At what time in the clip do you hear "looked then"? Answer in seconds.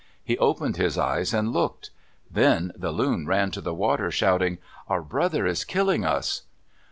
1.53-2.71